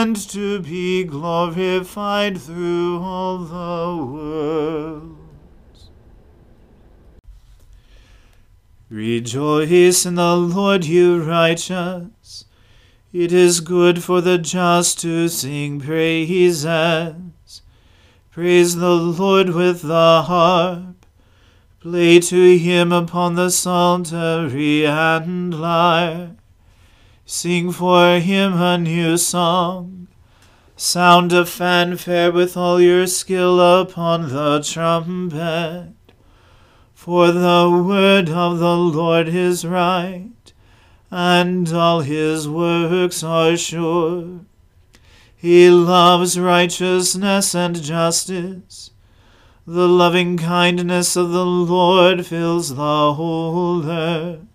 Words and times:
and 0.00 0.16
to 0.30 0.60
be 0.60 1.02
glorified 1.04 2.40
through 2.40 3.00
all 3.00 3.38
the 3.38 4.04
worlds. 4.12 5.90
Rejoice 8.88 10.06
in 10.06 10.14
the 10.14 10.36
Lord, 10.36 10.84
you 10.84 11.22
righteous. 11.22 12.44
It 13.12 13.32
is 13.32 13.60
good 13.60 14.04
for 14.04 14.20
the 14.20 14.38
just 14.38 15.00
to 15.00 15.28
sing 15.28 15.80
praises. 15.80 17.14
Praise 18.30 18.76
the 18.76 18.94
Lord 18.94 19.50
with 19.50 19.82
the 19.82 20.22
harp 20.22 20.98
Play 21.80 22.18
to 22.18 22.58
him 22.58 22.90
upon 22.90 23.36
the 23.36 23.50
psaltery 23.50 24.84
and 24.84 25.54
lyre. 25.54 26.37
Sing 27.30 27.72
for 27.72 28.20
him 28.20 28.54
a 28.54 28.78
new 28.78 29.18
song. 29.18 30.08
Sound 30.76 31.30
a 31.30 31.44
fanfare 31.44 32.32
with 32.32 32.56
all 32.56 32.80
your 32.80 33.06
skill 33.06 33.60
upon 33.60 34.30
the 34.30 34.62
trumpet. 34.62 35.92
For 36.94 37.30
the 37.30 37.84
word 37.86 38.30
of 38.30 38.58
the 38.58 38.74
Lord 38.78 39.28
is 39.28 39.66
right, 39.66 40.54
and 41.10 41.70
all 41.70 42.00
his 42.00 42.48
works 42.48 43.22
are 43.22 43.58
sure. 43.58 44.40
He 45.36 45.68
loves 45.68 46.40
righteousness 46.40 47.54
and 47.54 47.82
justice. 47.82 48.90
The 49.66 49.86
loving 49.86 50.38
kindness 50.38 51.14
of 51.14 51.28
the 51.28 51.44
Lord 51.44 52.24
fills 52.24 52.70
the 52.70 53.12
whole 53.12 53.84
earth. 53.84 54.47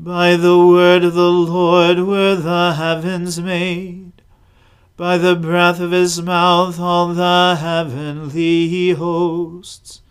By 0.00 0.36
the 0.36 0.56
word 0.56 1.02
of 1.02 1.14
the 1.14 1.28
Lord 1.28 1.98
were 2.06 2.36
the 2.36 2.74
heavens 2.74 3.40
made, 3.40 4.12
by 4.96 5.18
the 5.18 5.34
breath 5.34 5.80
of 5.80 5.90
his 5.90 6.22
mouth 6.22 6.78
all 6.78 7.14
the 7.14 7.56
heavenly 7.58 8.90
hosts. 8.92 10.02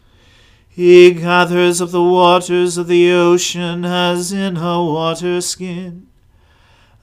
He 0.67 1.11
gathers 1.11 1.81
up 1.81 1.91
the 1.91 2.03
waters 2.03 2.77
of 2.77 2.87
the 2.87 3.09
ocean 3.13 3.85
as 3.85 4.33
in 4.33 4.57
a 4.57 4.83
water 4.83 5.39
skin, 5.39 6.07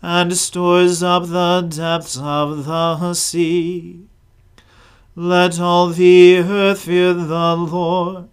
and 0.02 0.36
stores 0.36 1.02
up 1.02 1.28
the 1.28 1.66
depths 1.66 2.18
of 2.18 2.66
the 2.66 3.14
sea. 3.14 4.08
Let 5.16 5.58
all 5.58 5.88
the 5.88 6.36
earth 6.36 6.82
fear 6.82 7.14
the 7.14 7.56
Lord. 7.56 8.28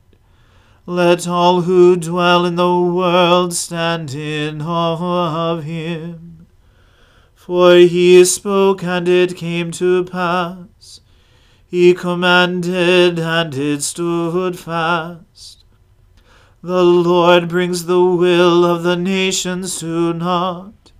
Let 0.87 1.27
all 1.27 1.61
who 1.61 1.95
dwell 1.95 2.43
in 2.45 2.55
the 2.55 2.79
world 2.79 3.53
stand 3.53 4.15
in 4.15 4.61
awe 4.63 5.51
of 5.51 5.63
him. 5.63 6.47
For 7.35 7.75
he 7.75 8.25
spoke, 8.25 8.83
and 8.83 9.07
it 9.07 9.35
came 9.35 9.71
to 9.71 10.03
pass. 10.05 11.01
He 11.67 11.93
commanded, 11.93 13.19
and 13.19 13.53
it 13.55 13.83
stood 13.83 14.57
fast. 14.57 15.63
The 16.63 16.83
Lord 16.83 17.47
brings 17.47 17.85
the 17.85 18.03
will 18.03 18.65
of 18.65 18.83
the 18.83 18.95
nations 18.95 19.79
to 19.79 20.13
naught. 20.13 20.91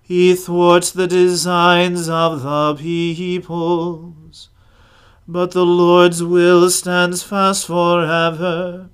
He 0.00 0.34
thwarts 0.34 0.90
the 0.90 1.06
designs 1.06 2.08
of 2.08 2.42
the 2.42 2.74
peoples. 2.76 4.48
But 5.26 5.50
the 5.50 5.66
Lord's 5.66 6.22
will 6.22 6.70
stands 6.70 7.22
fast 7.22 7.66
forever, 7.66 8.90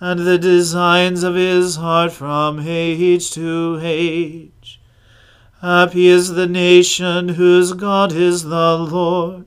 and 0.00 0.20
the 0.20 0.38
designs 0.38 1.22
of 1.22 1.34
his 1.34 1.76
heart 1.76 2.12
from 2.12 2.60
age 2.60 3.30
to 3.30 3.78
age. 3.82 4.80
Happy 5.62 6.06
is 6.06 6.34
the 6.34 6.46
nation 6.46 7.30
whose 7.30 7.72
God 7.72 8.12
is 8.12 8.44
the 8.44 8.76
Lord. 8.76 9.46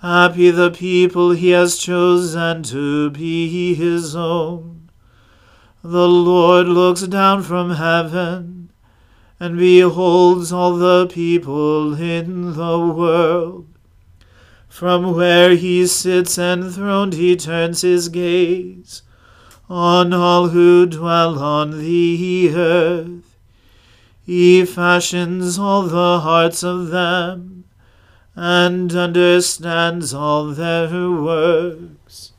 Happy 0.00 0.50
the 0.50 0.72
people 0.72 1.30
he 1.30 1.50
has 1.50 1.78
chosen 1.78 2.64
to 2.64 3.10
be 3.10 3.74
his 3.74 4.16
own. 4.16 4.90
The 5.84 6.08
Lord 6.08 6.66
looks 6.66 7.02
down 7.02 7.44
from 7.44 7.70
heaven 7.70 8.72
and 9.38 9.56
beholds 9.56 10.52
all 10.52 10.76
the 10.76 11.06
people 11.06 11.94
in 11.94 12.54
the 12.54 12.78
world. 12.80 13.68
From 14.68 15.14
where 15.14 15.54
he 15.54 15.86
sits 15.86 16.36
enthroned, 16.36 17.12
he 17.12 17.36
turns 17.36 17.82
his 17.82 18.08
gaze 18.08 19.02
on 19.68 20.12
all 20.12 20.48
who 20.48 20.86
dwell 20.86 21.38
on 21.38 21.78
the 21.78 22.52
earth. 22.54 23.36
He 24.24 24.64
fashions 24.64 25.58
all 25.58 25.82
the 25.82 26.20
hearts 26.20 26.62
of 26.62 26.88
them 26.88 27.64
and 28.34 28.94
understands 28.94 30.14
all 30.14 30.52
their 30.52 31.10
works. 31.10 32.32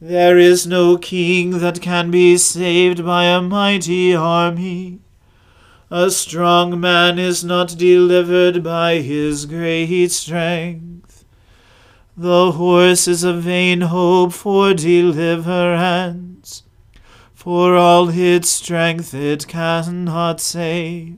There 0.00 0.38
is 0.38 0.66
no 0.66 0.98
king 0.98 1.60
that 1.60 1.80
can 1.80 2.10
be 2.10 2.36
saved 2.36 3.04
by 3.04 3.24
a 3.24 3.40
mighty 3.40 4.14
army. 4.14 5.00
A 5.90 6.10
strong 6.10 6.80
man 6.80 7.18
is 7.18 7.44
not 7.44 7.78
delivered 7.78 8.64
by 8.64 8.96
his 8.96 9.46
great 9.46 10.10
strength. 10.10 11.13
The 12.16 12.52
horse 12.52 13.08
is 13.08 13.24
a 13.24 13.32
vain 13.32 13.80
hope 13.82 14.32
for 14.32 14.74
deliverance. 14.74 16.62
For 17.34 17.76
all 17.76 18.08
its 18.08 18.48
strength 18.48 19.12
it 19.14 19.46
cannot 19.48 20.40
save. 20.40 21.16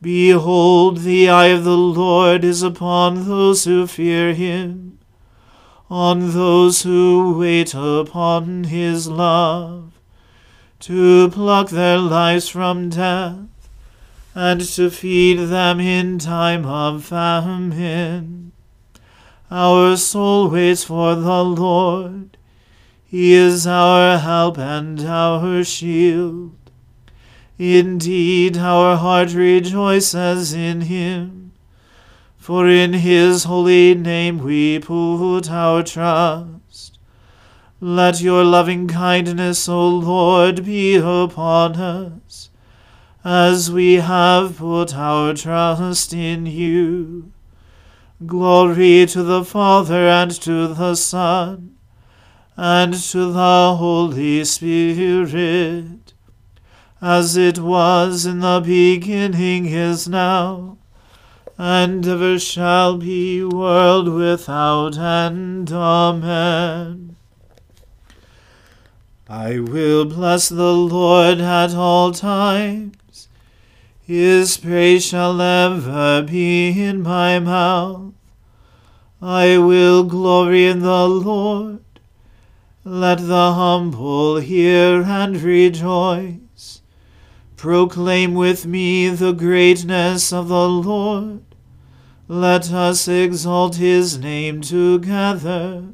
Behold, 0.00 0.98
the 0.98 1.28
eye 1.28 1.46
of 1.46 1.64
the 1.64 1.76
Lord 1.76 2.44
is 2.44 2.62
upon 2.62 3.26
those 3.26 3.64
who 3.64 3.86
fear 3.86 4.34
him 4.34 4.98
on 5.90 6.32
those 6.32 6.82
who 6.82 7.38
wait 7.38 7.74
upon 7.74 8.64
his 8.64 9.08
love, 9.08 9.92
to 10.80 11.30
pluck 11.30 11.70
their 11.70 11.98
lives 11.98 12.48
from 12.48 12.90
death, 12.90 13.46
and 14.34 14.60
to 14.60 14.90
feed 14.90 15.36
them 15.36 15.80
in 15.80 16.18
time 16.18 16.66
of 16.66 17.04
famine. 17.04 18.52
Our 19.50 19.96
soul 19.96 20.50
waits 20.50 20.84
for 20.84 21.14
the 21.14 21.44
Lord. 21.44 22.36
He 23.04 23.32
is 23.32 23.66
our 23.66 24.18
help 24.18 24.58
and 24.58 25.00
our 25.00 25.64
shield. 25.64 26.56
Indeed, 27.58 28.58
our 28.58 28.96
heart 28.96 29.32
rejoices 29.34 30.52
in 30.52 30.82
him 30.82 31.38
for 32.48 32.66
in 32.66 32.94
his 32.94 33.44
holy 33.44 33.94
name 33.94 34.38
we 34.38 34.78
put 34.78 35.50
our 35.50 35.82
trust. 35.82 36.98
Let 37.78 38.22
your 38.22 38.42
loving 38.42 38.88
kindness, 38.88 39.68
O 39.68 39.86
Lord, 39.86 40.64
be 40.64 40.96
upon 40.96 41.76
us, 41.76 42.48
as 43.22 43.70
we 43.70 43.96
have 43.96 44.56
put 44.56 44.94
our 44.94 45.34
trust 45.34 46.14
in 46.14 46.46
you. 46.46 47.32
Glory 48.26 49.06
to 49.06 49.22
the 49.22 49.44
Father 49.44 50.08
and 50.08 50.30
to 50.42 50.66
the 50.74 50.96
Son 50.96 51.76
and 52.56 52.94
to 52.94 53.32
the 53.32 53.76
Holy 53.78 54.44
Spirit, 54.44 56.12
as 57.00 57.36
it 57.36 57.60
was 57.60 58.26
in 58.26 58.40
the 58.40 58.60
beginning 58.64 59.66
is 59.66 60.08
now 60.08 60.78
and 61.58 62.06
ever 62.06 62.38
shall 62.38 62.96
be, 62.98 63.44
world 63.44 64.08
without 64.08 64.96
end. 64.96 65.72
Amen. 65.72 67.16
I 69.28 69.58
will 69.58 70.04
bless 70.04 70.48
the 70.48 70.72
Lord 70.72 71.40
at 71.40 71.74
all 71.74 72.12
times. 72.12 72.97
His 74.08 74.56
praise 74.56 75.04
shall 75.04 75.38
ever 75.38 76.22
be 76.22 76.70
in 76.70 77.02
my 77.02 77.38
mouth. 77.38 78.14
I 79.20 79.58
will 79.58 80.02
glory 80.04 80.66
in 80.66 80.80
the 80.80 81.06
Lord. 81.06 81.84
Let 82.84 83.18
the 83.18 83.52
humble 83.52 84.38
hear 84.38 85.02
and 85.02 85.38
rejoice. 85.38 86.80
Proclaim 87.56 88.32
with 88.32 88.64
me 88.64 89.10
the 89.10 89.32
greatness 89.32 90.32
of 90.32 90.48
the 90.48 90.68
Lord. 90.70 91.42
Let 92.28 92.72
us 92.72 93.08
exalt 93.08 93.76
his 93.76 94.16
name 94.16 94.62
together. 94.62 95.84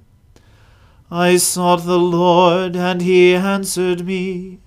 I 1.11 1.37
sought 1.38 1.84
the 1.84 1.99
Lord, 1.99 2.76
and 2.76 3.02
he 3.02 3.34
answered 3.34 4.06
me, 4.06 4.61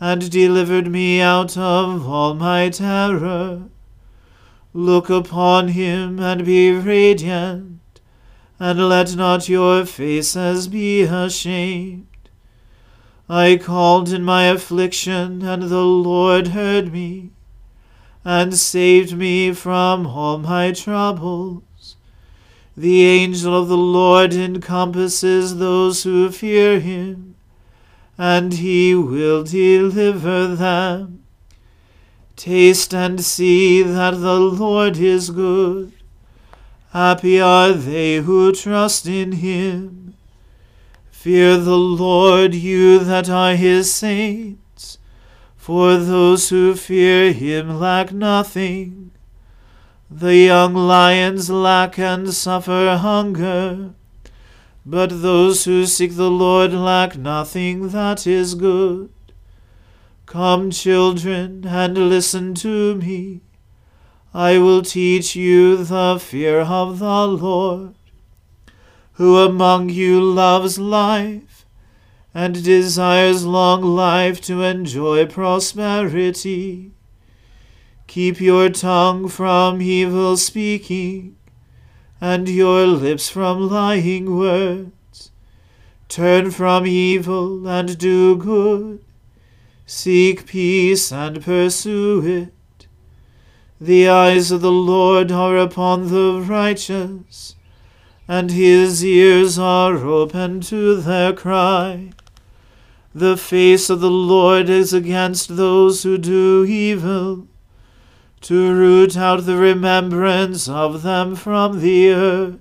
and 0.00 0.30
delivered 0.30 0.88
me 0.88 1.20
out 1.20 1.56
of 1.56 2.08
all 2.08 2.34
my 2.34 2.70
terror. 2.70 3.62
Look 4.72 5.10
upon 5.10 5.68
him, 5.68 6.18
and 6.18 6.44
be 6.44 6.72
radiant, 6.72 7.80
and 8.58 8.88
let 8.88 9.14
not 9.14 9.48
your 9.48 9.84
faces 9.84 10.68
be 10.68 11.02
ashamed. 11.02 12.06
I 13.28 13.58
called 13.58 14.12
in 14.12 14.24
my 14.24 14.44
affliction, 14.44 15.42
and 15.42 15.64
the 15.64 15.84
Lord 15.84 16.48
heard 16.48 16.92
me 16.92 17.30
and 18.24 18.54
saved 18.54 19.16
me 19.16 19.52
from 19.52 20.06
all 20.06 20.38
my 20.38 20.72
troubles. 20.72 21.96
The 22.76 23.04
angel 23.04 23.60
of 23.60 23.68
the 23.68 23.76
Lord 23.76 24.34
encompasses 24.34 25.56
those 25.56 26.02
who 26.02 26.30
fear 26.30 26.80
him, 26.80 27.29
and 28.20 28.52
he 28.52 28.94
will 28.94 29.42
deliver 29.42 30.54
them. 30.54 31.24
Taste 32.36 32.92
and 32.92 33.24
see 33.24 33.82
that 33.82 34.10
the 34.10 34.38
Lord 34.38 34.98
is 34.98 35.30
good. 35.30 35.94
Happy 36.90 37.40
are 37.40 37.72
they 37.72 38.16
who 38.16 38.52
trust 38.52 39.06
in 39.06 39.32
him. 39.32 40.16
Fear 41.10 41.56
the 41.56 41.78
Lord, 41.78 42.54
you 42.54 42.98
that 42.98 43.30
are 43.30 43.54
his 43.54 43.90
saints 43.90 44.98
for 45.56 45.96
those 45.96 46.50
who 46.50 46.74
fear 46.74 47.32
him 47.32 47.80
lack 47.80 48.12
nothing. 48.12 49.12
The 50.10 50.36
young 50.36 50.74
lions 50.74 51.48
lack 51.48 51.98
and 51.98 52.34
suffer 52.34 52.98
hunger, 53.00 53.94
but 54.84 55.22
those 55.22 55.64
who 55.64 55.86
seek 55.86 56.16
the 56.16 56.30
Lord 56.30 56.72
lack 56.72 57.16
nothing 57.16 57.88
that 57.88 58.26
is 58.26 58.54
good. 58.54 59.10
Come, 60.26 60.70
children, 60.70 61.66
and 61.66 61.96
listen 61.96 62.54
to 62.56 62.94
me. 62.94 63.40
I 64.32 64.58
will 64.58 64.82
teach 64.82 65.34
you 65.34 65.76
the 65.84 66.18
fear 66.20 66.60
of 66.60 66.98
the 66.98 67.26
Lord. 67.26 67.94
Who 69.14 69.38
among 69.38 69.88
you 69.88 70.20
loves 70.20 70.78
life? 70.78 71.50
and 72.34 72.62
desires 72.62 73.44
long 73.44 73.82
life 73.82 74.40
to 74.40 74.62
enjoy 74.62 75.26
prosperity. 75.26 76.92
Keep 78.06 78.40
your 78.40 78.68
tongue 78.68 79.28
from 79.28 79.82
evil 79.82 80.36
speaking, 80.36 81.36
and 82.20 82.48
your 82.48 82.86
lips 82.86 83.28
from 83.28 83.68
lying 83.68 84.36
words. 84.36 85.30
Turn 86.08 86.50
from 86.50 86.86
evil 86.86 87.66
and 87.66 87.96
do 87.96 88.36
good. 88.36 89.04
Seek 89.86 90.46
peace 90.46 91.10
and 91.12 91.42
pursue 91.42 92.22
it. 92.24 92.86
The 93.80 94.08
eyes 94.08 94.50
of 94.50 94.60
the 94.60 94.70
Lord 94.70 95.32
are 95.32 95.56
upon 95.56 96.08
the 96.08 96.44
righteous, 96.46 97.56
and 98.28 98.50
his 98.50 99.02
ears 99.04 99.58
are 99.58 99.96
open 99.96 100.60
to 100.62 101.00
their 101.00 101.32
cry. 101.32 102.10
The 103.14 103.36
face 103.36 103.88
of 103.88 104.00
the 104.00 104.10
Lord 104.10 104.68
is 104.68 104.92
against 104.92 105.56
those 105.56 106.02
who 106.02 106.18
do 106.18 106.64
evil, 106.64 107.48
to 108.42 108.74
root 108.74 109.16
out 109.16 109.44
the 109.44 109.56
remembrance 109.56 110.68
of 110.68 111.02
them 111.02 111.36
from 111.36 111.80
the 111.80 112.10
earth. 112.10 112.58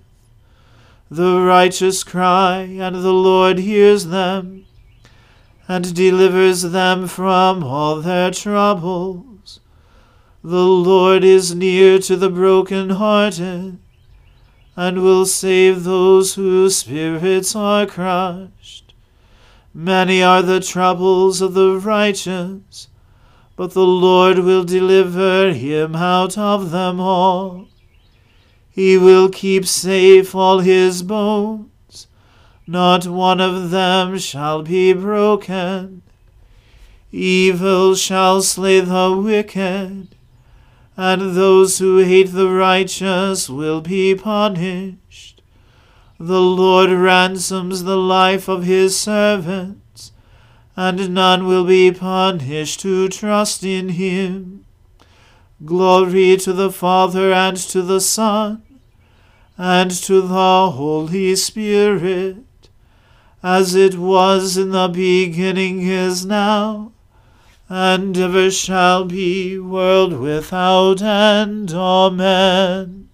The 1.09 1.39
righteous 1.39 2.03
cry, 2.03 2.61
and 2.61 2.97
the 2.97 3.13
Lord 3.13 3.59
hears 3.59 4.07
them, 4.07 4.65
and 5.67 5.93
delivers 5.95 6.61
them 6.61 7.07
from 7.07 7.63
all 7.63 8.01
their 8.01 8.31
troubles. 8.31 9.59
The 10.43 10.65
Lord 10.65 11.23
is 11.23 11.55
near 11.55 11.99
to 11.99 12.15
the 12.15 12.29
broken-hearted, 12.29 13.77
and 14.75 15.01
will 15.01 15.25
save 15.25 15.83
those 15.83 16.35
whose 16.35 16.77
spirits 16.77 17.55
are 17.55 17.85
crushed. 17.85 18.93
Many 19.73 20.23
are 20.23 20.41
the 20.41 20.59
troubles 20.59 21.41
of 21.41 21.53
the 21.53 21.77
righteous, 21.77 22.87
but 23.59 23.71
the 23.73 23.91
Lord 24.07 24.39
will 24.39 24.63
deliver 24.63 25.51
him 25.51 25.95
out 25.95 26.37
of 26.37 26.71
them 26.71 27.01
all. 27.01 27.67
He 28.69 28.97
will 28.97 29.27
keep 29.27 29.65
safe 29.65 30.33
all 30.33 30.59
his 30.59 31.03
bones 31.03 31.69
not 32.69 33.07
one 33.07 33.41
of 33.41 33.71
them 33.71 34.15
shall 34.19 34.61
be 34.61 34.93
broken. 34.93 36.03
Evil 37.11 37.95
shall 37.95 38.43
slay 38.43 38.79
the 38.79 39.19
wicked, 39.19 40.09
and 40.95 41.35
those 41.35 41.79
who 41.79 41.97
hate 41.97 42.31
the 42.31 42.47
righteous 42.47 43.49
will 43.49 43.81
be 43.81 44.13
punished. 44.13 45.41
The 46.19 46.39
Lord 46.39 46.91
ransoms 46.91 47.85
the 47.85 47.97
life 47.97 48.47
of 48.47 48.65
his 48.65 48.99
servants, 48.99 49.88
and 50.79 51.13
none 51.13 51.45
will 51.45 51.65
be 51.65 51.91
punished 51.91 52.83
who 52.83 53.09
trust 53.09 53.65
in 53.65 53.89
him. 53.89 54.63
Glory 55.65 56.37
to 56.37 56.53
the 56.53 56.71
Father 56.71 57.33
and 57.33 57.57
to 57.57 57.81
the 57.81 57.99
Son 57.99 58.63
and 59.57 59.91
to 59.91 60.21
the 60.21 60.71
Holy 60.71 61.35
Spirit 61.35 62.69
as 63.43 63.75
it 63.75 63.97
was 63.97 64.55
in 64.55 64.71
the 64.71 64.87
beginning 64.87 65.81
is 65.81 66.25
now, 66.25 66.93
and 67.67 68.17
ever 68.17 68.49
shall 68.49 69.03
be, 69.03 69.59
world 69.59 70.13
without 70.13 71.01
end. 71.01 71.73
Amen. 71.73 73.09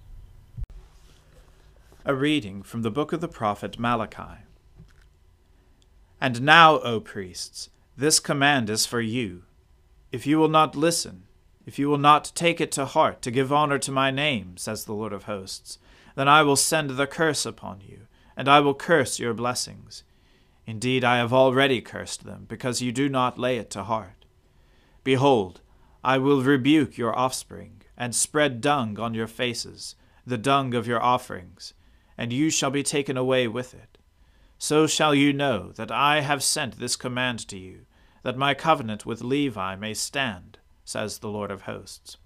A 2.04 2.14
reading 2.14 2.62
from 2.62 2.82
the 2.82 2.92
book 2.92 3.12
of 3.12 3.20
the 3.20 3.26
prophet 3.26 3.76
Malachi. 3.76 4.45
And 6.20 6.42
now, 6.42 6.78
O 6.80 7.00
priests, 7.00 7.70
this 7.96 8.20
command 8.20 8.70
is 8.70 8.86
for 8.86 9.00
you. 9.00 9.42
If 10.12 10.26
you 10.26 10.38
will 10.38 10.48
not 10.48 10.76
listen, 10.76 11.24
if 11.66 11.78
you 11.78 11.88
will 11.88 11.98
not 11.98 12.32
take 12.34 12.60
it 12.60 12.72
to 12.72 12.86
heart 12.86 13.20
to 13.22 13.30
give 13.30 13.52
honor 13.52 13.78
to 13.78 13.90
my 13.90 14.10
name, 14.10 14.56
says 14.56 14.84
the 14.84 14.94
Lord 14.94 15.12
of 15.12 15.24
hosts, 15.24 15.78
then 16.14 16.28
I 16.28 16.42
will 16.42 16.56
send 16.56 16.90
the 16.90 17.06
curse 17.06 17.44
upon 17.44 17.80
you, 17.80 18.06
and 18.36 18.48
I 18.48 18.60
will 18.60 18.74
curse 18.74 19.18
your 19.18 19.34
blessings. 19.34 20.04
Indeed, 20.66 21.04
I 21.04 21.18
have 21.18 21.32
already 21.32 21.80
cursed 21.80 22.24
them, 22.24 22.46
because 22.48 22.82
you 22.82 22.92
do 22.92 23.08
not 23.08 23.38
lay 23.38 23.58
it 23.58 23.70
to 23.70 23.84
heart. 23.84 24.24
Behold, 25.04 25.60
I 26.02 26.18
will 26.18 26.42
rebuke 26.42 26.96
your 26.96 27.16
offspring, 27.16 27.82
and 27.96 28.14
spread 28.14 28.60
dung 28.60 28.98
on 28.98 29.14
your 29.14 29.26
faces, 29.26 29.96
the 30.26 30.38
dung 30.38 30.74
of 30.74 30.86
your 30.86 31.02
offerings, 31.02 31.74
and 32.16 32.32
you 32.32 32.50
shall 32.50 32.70
be 32.70 32.82
taken 32.82 33.16
away 33.16 33.48
with 33.48 33.74
it. 33.74 33.95
So 34.58 34.86
shall 34.86 35.14
you 35.14 35.32
know 35.32 35.72
that 35.72 35.90
I 35.90 36.20
have 36.20 36.42
sent 36.42 36.78
this 36.78 36.96
command 36.96 37.46
to 37.48 37.58
you, 37.58 37.86
that 38.22 38.38
my 38.38 38.54
covenant 38.54 39.04
with 39.04 39.22
Levi 39.22 39.76
may 39.76 39.94
stand, 39.94 40.58
says 40.84 41.18
the 41.18 41.28
Lord 41.28 41.50
of 41.50 41.62
hosts. 41.62 42.16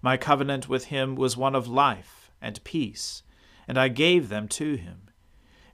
My 0.00 0.16
covenant 0.16 0.68
with 0.68 0.86
him 0.86 1.16
was 1.16 1.36
one 1.36 1.54
of 1.54 1.66
life 1.66 2.30
and 2.40 2.62
peace, 2.64 3.22
and 3.66 3.78
I 3.78 3.88
gave 3.88 4.28
them 4.28 4.48
to 4.48 4.76
him. 4.76 5.10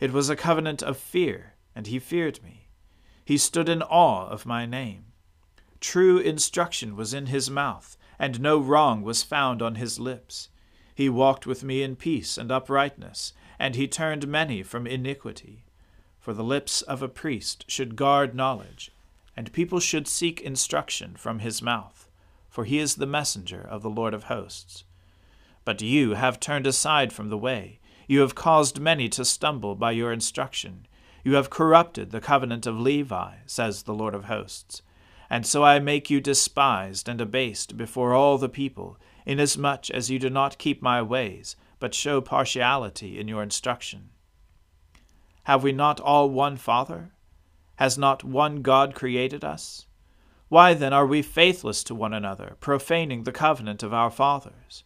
It 0.01 0.13
was 0.13 0.31
a 0.31 0.37
covenant 0.37 0.83
of 0.83 0.97
fear 0.97 1.53
and 1.75 1.87
he 1.87 1.99
feared 1.99 2.43
me. 2.43 2.69
He 3.25 3.39
stood 3.39 3.69
in 3.69 3.83
awe 3.83 4.27
of 4.29 4.47
my 4.47 4.67
name. 4.67 5.07
True 5.81 6.19
instruction 6.19 6.97
was 6.97 7.15
in 7.15 7.27
his 7.27 7.51
mouth, 7.51 7.97
and 8.19 8.41
no 8.41 8.59
wrong 8.59 9.03
was 9.03 9.23
found 9.23 9.63
on 9.63 9.77
his 9.77 9.99
lips. 9.99 10.49
He 10.95 11.09
walked 11.09 11.47
with 11.47 11.65
me 11.65 11.83
in 11.83 11.97
peace 11.97 12.37
and 12.37 12.53
uprightness, 12.53 13.33
and 13.59 13.75
he 13.75 13.89
turned 13.89 14.29
many 14.29 14.63
from 14.63 14.87
iniquity. 14.87 15.65
For 16.23 16.33
the 16.33 16.45
lips 16.45 16.83
of 16.83 17.02
a 17.02 17.09
priest 17.09 17.64
should 17.67 17.97
guard 17.97 18.33
knowledge, 18.33 18.93
and 19.37 19.52
people 19.52 19.81
should 19.81 20.07
seek 20.07 20.41
instruction 20.41 21.17
from 21.17 21.41
his 21.41 21.61
mouth, 21.61 22.09
for 22.49 22.64
he 22.64 22.79
is 22.79 22.95
the 22.95 23.07
messenger 23.07 23.61
of 23.61 23.83
the 23.83 23.91
Lord 23.91 24.14
of 24.14 24.25
hosts. 24.25 24.85
But 25.64 25.83
you 25.83 26.14
have 26.14 26.38
turned 26.38 26.64
aside 26.64 27.12
from 27.12 27.29
the 27.29 27.37
way, 27.37 27.81
you 28.07 28.21
have 28.21 28.37
caused 28.37 28.79
many 28.79 29.09
to 29.09 29.25
stumble 29.25 29.75
by 29.75 29.91
your 29.91 30.12
instruction. 30.12 30.87
You 31.25 31.35
have 31.35 31.50
corrupted 31.50 32.12
the 32.12 32.21
covenant 32.21 32.69
of 32.69 32.79
Levi, 32.79 33.38
says 33.47 33.83
the 33.83 33.95
Lord 33.95 34.14
of 34.14 34.26
hosts. 34.26 34.81
And 35.29 35.45
so 35.45 35.64
I 35.64 35.81
make 35.81 36.09
you 36.09 36.21
despised 36.21 37.09
and 37.09 37.21
abased 37.21 37.76
before 37.76 38.14
all 38.14 38.38
the 38.38 38.49
people, 38.49 38.97
inasmuch 39.26 39.91
as 39.91 40.09
you 40.09 40.21
do 40.21 40.31
not 40.31 40.59
keep 40.59 40.81
my 40.81 41.02
ways, 41.02 41.57
but 41.81 41.95
show 41.95 42.21
partiality 42.21 43.19
in 43.19 43.26
your 43.26 43.43
instruction. 43.43 44.11
Have 45.45 45.63
we 45.63 45.73
not 45.73 46.01
all 46.01 46.31
one 46.31 46.57
Father? 46.57 47.13
Has 47.77 47.99
not 47.99 48.23
one 48.23 48.63
God 48.63 48.95
created 48.95 49.45
us? 49.45 49.87
Why 50.49 50.75
then 50.75 50.93
are 50.93 51.07
we 51.07 51.23
faithless 51.23 51.83
to 51.85 51.95
one 51.95 52.13
another, 52.13 52.57
profaning 52.61 53.25
the 53.25 53.33
covenant 53.33 53.83
of 53.83 53.93
our 53.93 54.11
fathers? 54.11 54.85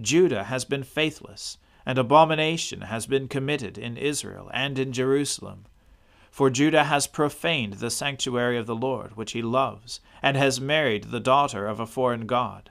Judah 0.00 0.44
has 0.44 0.64
been 0.64 0.84
faithless, 0.84 1.58
and 1.84 1.98
abomination 1.98 2.82
has 2.82 3.06
been 3.06 3.28
committed 3.28 3.76
in 3.76 3.96
Israel 3.96 4.50
and 4.54 4.78
in 4.78 4.92
Jerusalem. 4.92 5.66
For 6.30 6.48
Judah 6.48 6.84
has 6.84 7.06
profaned 7.06 7.74
the 7.74 7.90
sanctuary 7.90 8.56
of 8.56 8.66
the 8.66 8.76
Lord, 8.76 9.16
which 9.16 9.32
he 9.32 9.42
loves, 9.42 10.00
and 10.22 10.36
has 10.36 10.60
married 10.60 11.04
the 11.04 11.20
daughter 11.20 11.66
of 11.66 11.80
a 11.80 11.86
foreign 11.86 12.26
god. 12.26 12.70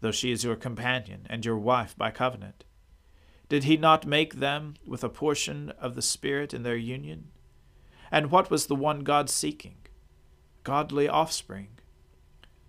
though 0.00 0.10
she 0.10 0.32
is 0.32 0.44
your 0.44 0.56
companion 0.56 1.26
and 1.28 1.44
your 1.44 1.58
wife 1.58 1.96
by 1.96 2.10
covenant. 2.10 2.64
Did 3.48 3.64
he 3.64 3.76
not 3.76 4.06
make 4.06 4.34
them 4.34 4.74
with 4.86 5.02
a 5.02 5.08
portion 5.08 5.70
of 5.78 5.94
the 5.94 6.02
Spirit 6.02 6.54
in 6.54 6.62
their 6.62 6.76
union? 6.76 7.28
And 8.10 8.30
what 8.30 8.50
was 8.50 8.66
the 8.66 8.76
one 8.76 9.00
God 9.00 9.28
seeking? 9.28 9.76
Godly 10.64 11.08
offspring. 11.08 11.68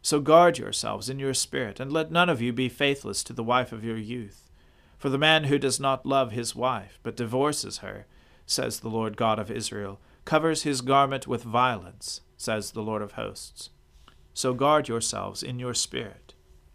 So 0.02 0.20
guard 0.20 0.58
yourselves 0.58 1.10
in 1.10 1.20
your 1.20 1.34
spirit, 1.34 1.80
and 1.80 1.92
let 1.92 2.12
none 2.12 2.30
of 2.30 2.42
you 2.42 2.52
be 2.52 2.70
faithless 2.70 3.24
to 3.24 3.34
the 3.34 3.44
wife 3.44 3.72
of 3.72 3.84
your 3.84 3.98
youth. 3.98 4.50
For 4.98 5.10
the 5.10 5.18
man 5.18 5.46
who 5.46 5.60
does 5.60 5.80
not 5.80 6.06
love 6.06 6.32
his 6.32 6.56
wife, 6.56 7.00
but 7.04 7.16
divorces 7.16 7.80
her, 7.80 8.08
says 8.46 8.80
the 8.80 8.90
Lord 8.90 9.18
God 9.18 9.38
of 9.38 9.52
Israel, 9.52 10.00
covers 10.26 10.64
his 10.64 10.82
garment 10.82 11.28
with 11.28 11.44
violence, 11.44 12.22
says 12.36 12.72
the 12.72 12.82
Lord 12.82 13.02
of 13.02 13.14
hosts. 13.14 13.70
So 14.34 14.54
guard 14.54 14.88
yourselves 14.88 15.44
in 15.44 15.60
your 15.60 15.74
spirit, 15.74 16.34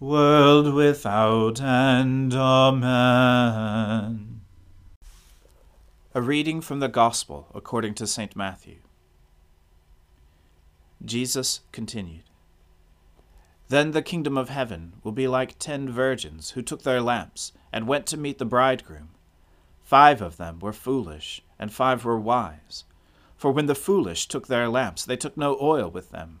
world 0.00 0.74
without 0.74 1.60
end. 1.60 2.32
Amen. 2.32 4.40
A 6.14 6.22
reading 6.22 6.60
from 6.60 6.78
the 6.78 6.88
Gospel 6.88 7.48
according 7.52 7.94
to 7.94 8.06
St. 8.06 8.36
Matthew. 8.36 8.76
Jesus 11.04 11.62
continued 11.72 12.22
Then 13.68 13.90
the 13.90 14.02
kingdom 14.02 14.38
of 14.38 14.50
heaven 14.50 14.94
will 15.02 15.12
be 15.12 15.26
like 15.26 15.58
ten 15.58 15.90
virgins 15.90 16.50
who 16.50 16.62
took 16.62 16.82
their 16.82 17.00
lamps 17.00 17.52
and 17.72 17.88
went 17.88 18.06
to 18.06 18.16
meet 18.16 18.38
the 18.38 18.44
bridegroom. 18.44 19.10
Five 19.82 20.22
of 20.22 20.36
them 20.36 20.60
were 20.60 20.72
foolish, 20.72 21.42
and 21.58 21.72
five 21.72 22.04
were 22.04 22.20
wise. 22.20 22.84
For 23.36 23.50
when 23.50 23.66
the 23.66 23.74
foolish 23.74 24.28
took 24.28 24.46
their 24.46 24.68
lamps, 24.68 25.04
they 25.04 25.16
took 25.16 25.36
no 25.36 25.58
oil 25.60 25.90
with 25.90 26.10
them 26.10 26.40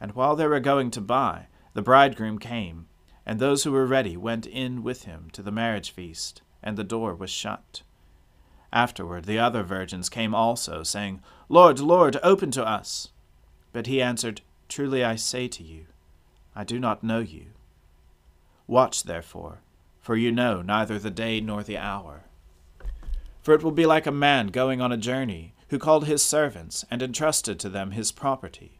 And 0.00 0.12
while 0.12 0.34
they 0.34 0.46
were 0.46 0.60
going 0.60 0.90
to 0.92 1.00
buy, 1.00 1.46
the 1.74 1.82
bridegroom 1.82 2.38
came, 2.38 2.86
and 3.26 3.38
those 3.38 3.64
who 3.64 3.72
were 3.72 3.86
ready 3.86 4.16
went 4.16 4.46
in 4.46 4.82
with 4.82 5.04
him 5.04 5.28
to 5.32 5.42
the 5.42 5.52
marriage 5.52 5.90
feast, 5.90 6.42
and 6.62 6.76
the 6.76 6.84
door 6.84 7.14
was 7.14 7.30
shut. 7.30 7.82
Afterward 8.72 9.24
the 9.24 9.38
other 9.38 9.62
virgins 9.62 10.08
came 10.08 10.34
also, 10.34 10.82
saying, 10.82 11.20
Lord, 11.48 11.80
Lord, 11.80 12.16
open 12.22 12.50
to 12.52 12.66
us. 12.66 13.08
But 13.72 13.86
he 13.86 14.00
answered, 14.00 14.40
Truly 14.68 15.04
I 15.04 15.16
say 15.16 15.48
to 15.48 15.62
you, 15.62 15.86
I 16.54 16.64
do 16.64 16.78
not 16.78 17.02
know 17.02 17.20
you. 17.20 17.46
Watch 18.66 19.04
therefore, 19.04 19.60
for 20.00 20.16
you 20.16 20.32
know 20.32 20.62
neither 20.62 20.98
the 20.98 21.10
day 21.10 21.40
nor 21.40 21.62
the 21.62 21.78
hour. 21.78 22.24
For 23.42 23.54
it 23.54 23.62
will 23.62 23.72
be 23.72 23.86
like 23.86 24.06
a 24.06 24.12
man 24.12 24.48
going 24.48 24.80
on 24.80 24.92
a 24.92 24.96
journey, 24.96 25.54
who 25.68 25.78
called 25.78 26.06
his 26.06 26.22
servants, 26.22 26.84
and 26.90 27.02
entrusted 27.02 27.58
to 27.60 27.68
them 27.68 27.92
his 27.92 28.12
property. 28.12 28.79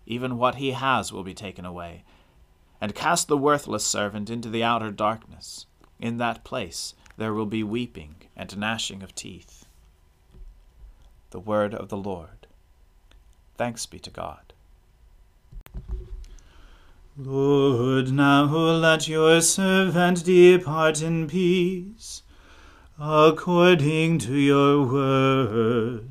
even 0.11 0.37
what 0.37 0.55
he 0.55 0.71
has 0.71 1.13
will 1.13 1.23
be 1.23 1.33
taken 1.33 1.65
away. 1.65 2.03
And 2.81 2.93
cast 2.93 3.29
the 3.29 3.37
worthless 3.37 3.85
servant 3.85 4.29
into 4.29 4.49
the 4.49 4.63
outer 4.63 4.91
darkness. 4.91 5.67
In 5.99 6.17
that 6.17 6.43
place 6.43 6.93
there 7.15 7.33
will 7.33 7.45
be 7.45 7.63
weeping 7.63 8.15
and 8.35 8.57
gnashing 8.57 9.03
of 9.03 9.15
teeth. 9.15 9.65
The 11.29 11.39
word 11.39 11.73
of 11.73 11.87
the 11.87 11.97
Lord. 11.97 12.47
Thanks 13.55 13.85
be 13.85 13.99
to 13.99 14.09
God. 14.09 14.53
Lord, 17.17 18.11
now 18.11 18.45
let 18.45 19.07
your 19.07 19.39
servant 19.41 20.25
depart 20.25 21.01
in 21.01 21.27
peace, 21.27 22.23
according 22.99 24.17
to 24.19 24.33
your 24.33 24.85
word. 24.85 26.10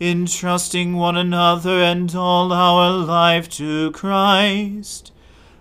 entrusting 0.00 0.94
one 0.94 1.16
another 1.16 1.82
and 1.82 2.14
all 2.14 2.52
our 2.52 2.90
life 2.90 3.48
to 3.48 3.90
Christ. 3.92 5.12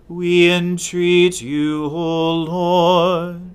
We 0.08 0.52
entreat 0.52 1.42
you, 1.42 1.86
O 1.86 2.34
Lord. 2.36 3.52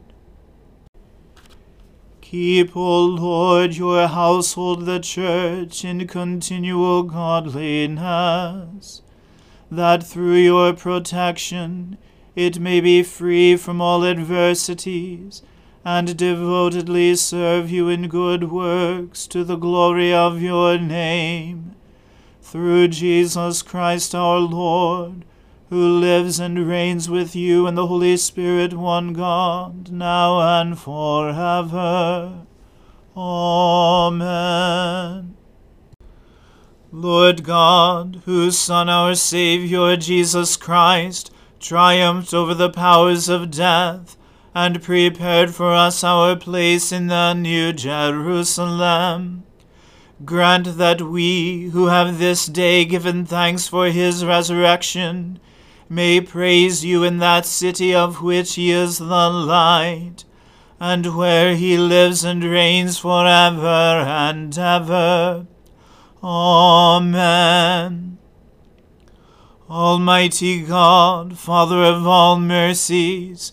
Keep, 2.21 2.77
O 2.77 3.05
Lord, 3.05 3.75
your 3.77 4.07
household, 4.07 4.85
the 4.87 5.01
church, 5.01 5.85
in 5.85 6.07
continual 6.07 7.03
godliness, 7.03 9.01
that 9.71 10.03
through 10.07 10.37
your 10.37 10.75
protection 10.75 11.97
it 12.37 12.61
may 12.61 12.81
be 12.81 13.03
free 13.03 13.57
from 13.57 13.81
all 13.81 14.05
adversities, 14.05 15.43
and 15.89 16.19
devotedly 16.19 17.17
serve 17.17 17.71
you 17.71 17.89
in 17.89 18.09
good 18.09 18.51
works 18.51 19.27
to 19.27 19.43
the 19.43 19.57
glory 19.57 20.13
of 20.13 20.43
your 20.43 20.77
name. 20.77 21.75
Through 22.43 22.89
Jesus 22.89 23.63
Christ 23.63 24.15
our 24.15 24.39
Lord, 24.39 25.25
who 25.71 25.99
lives 25.99 26.39
and 26.39 26.69
reigns 26.69 27.09
with 27.09 27.35
you 27.35 27.67
and 27.67 27.75
the 27.75 27.87
Holy 27.87 28.19
Spirit, 28.19 28.75
one 28.75 29.15
God, 29.15 29.91
now 29.91 30.61
and 30.61 30.79
forever. 30.79 32.45
Amen. 33.17 34.19
Lord 36.93 37.45
God, 37.45 38.21
whose 38.27 38.59
Son, 38.59 38.91
our 38.91 39.15
Saviour, 39.15 39.97
Jesus 39.97 40.59
Christ, 40.59 41.33
triumphed 41.59 42.35
over 42.35 42.53
the 42.53 42.69
powers 42.69 43.31
of 43.31 43.51
death, 43.51 44.18
and 44.55 44.83
prepared 44.83 45.55
for 45.55 45.73
us 45.73 46.03
our 46.03 46.37
place 46.37 46.91
in 46.93 47.07
the 47.07 47.35
New 47.35 47.73
Jerusalem, 47.73 49.45
grant 50.25 50.79
that 50.79 51.03
we, 51.03 51.69
who 51.69 51.87
have 51.87 52.19
this 52.19 52.47
day 52.47 52.85
given 52.85 53.25
thanks 53.25 53.69
for 53.69 53.87
his 53.87 54.25
resurrection, 54.25 55.39
may 55.89 56.21
praise 56.21 56.85
you 56.85 57.05
in 57.05 57.19
that 57.19 57.47
city 57.47 57.95
of 57.95 58.23
which 58.23 58.55
he 58.55 58.71
is 58.71 58.99
the 58.99 59.31
light, 59.31 60.25
and 60.81 61.17
where 61.17 61.55
he 61.55 61.77
lives 61.79 62.25
and 62.25 62.45
reigns 62.45 62.99
for 62.99 63.27
ever 63.27 64.05
and 64.07 64.57
ever. 64.59 65.47
Amen. 66.23 68.19
Almighty 69.71 70.63
God, 70.63 71.39
Father 71.39 71.85
of 71.85 72.07
all 72.07 72.39
mercies, 72.39 73.53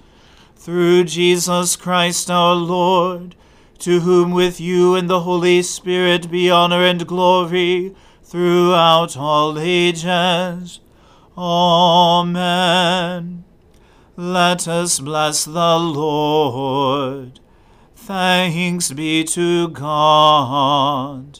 Through 0.61 1.05
Jesus 1.05 1.75
Christ 1.75 2.29
our 2.29 2.53
Lord, 2.53 3.35
to 3.79 4.01
whom 4.01 4.29
with 4.29 4.61
you 4.61 4.93
and 4.93 5.09
the 5.09 5.21
Holy 5.21 5.63
Spirit 5.63 6.29
be 6.29 6.51
honor 6.51 6.85
and 6.85 7.07
glory 7.07 7.95
throughout 8.23 9.17
all 9.17 9.57
ages. 9.57 10.79
Amen. 11.35 12.53
Let 14.15 14.67
us 14.67 14.99
bless 14.99 15.45
the 15.45 15.79
Lord. 15.79 17.39
Thanks 17.95 18.91
be 18.91 19.23
to 19.23 19.67
God. 19.69 21.39